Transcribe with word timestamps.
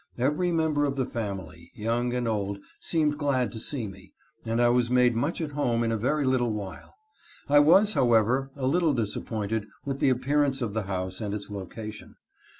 Every 0.17 0.51
member 0.51 0.83
of 0.85 0.95
the 0.95 1.05
family, 1.05 1.69
young 1.75 2.11
and 2.13 2.27
old, 2.27 2.57
seemed 2.79 3.19
glad 3.19 3.51
to 3.51 3.59
see 3.59 3.87
me, 3.87 4.13
and 4.43 4.59
I 4.59 4.69
was 4.69 4.89
made 4.89 5.15
much 5.15 5.39
at 5.41 5.51
home 5.51 5.83
in 5.83 5.91
a 5.91 5.95
very 5.95 6.25
little 6.25 6.51
while. 6.51 6.95
I 7.47 7.59
was, 7.59 7.93
however, 7.93 8.49
a 8.55 8.65
little 8.65 8.93
disappointed 8.95 9.67
with 9.85 9.99
the 9.99 10.09
appearance 10.09 10.59
of 10.59 10.73
the 10.73 10.87
house 10.89 11.21
and 11.21 11.35
its 11.35 11.51
location. 11.51 12.15